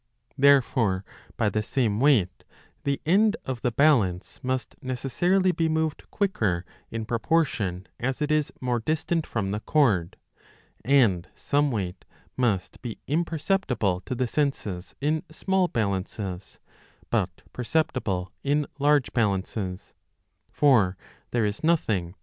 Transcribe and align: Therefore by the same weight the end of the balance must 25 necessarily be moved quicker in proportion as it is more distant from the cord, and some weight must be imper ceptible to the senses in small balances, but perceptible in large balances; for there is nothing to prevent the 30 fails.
Therefore 0.35 1.05
by 1.37 1.49
the 1.49 1.61
same 1.61 1.99
weight 1.99 2.43
the 2.85 2.99
end 3.05 3.37
of 3.45 3.61
the 3.61 3.71
balance 3.71 4.39
must 4.41 4.71
25 4.81 4.87
necessarily 4.87 5.51
be 5.51 5.69
moved 5.69 6.09
quicker 6.09 6.65
in 6.89 7.05
proportion 7.05 7.85
as 7.99 8.19
it 8.19 8.31
is 8.31 8.51
more 8.59 8.79
distant 8.79 9.27
from 9.27 9.51
the 9.51 9.59
cord, 9.59 10.17
and 10.83 11.29
some 11.35 11.69
weight 11.69 12.03
must 12.35 12.81
be 12.81 12.97
imper 13.07 13.37
ceptible 13.39 14.03
to 14.05 14.15
the 14.15 14.25
senses 14.25 14.95
in 15.01 15.21
small 15.29 15.67
balances, 15.67 16.57
but 17.11 17.43
perceptible 17.53 18.31
in 18.43 18.65
large 18.79 19.13
balances; 19.13 19.93
for 20.49 20.97
there 21.29 21.45
is 21.45 21.63
nothing 21.63 21.73
to 21.77 21.85
prevent 21.85 21.87
the 22.07 22.13
30 22.13 22.13
fails. 22.13 22.15